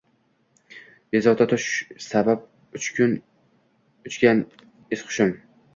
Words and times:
Bezovta 1.15 1.47
tush 1.51 1.67
sabab 2.07 2.49
uchgan 2.75 4.45
es-hushim 4.97 5.37